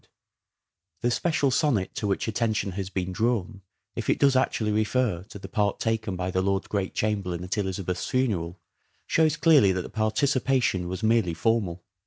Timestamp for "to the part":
5.29-5.79